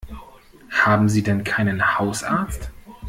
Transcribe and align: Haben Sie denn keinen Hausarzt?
Haben 0.71 1.09
Sie 1.09 1.21
denn 1.21 1.43
keinen 1.43 1.99
Hausarzt? 1.99 2.71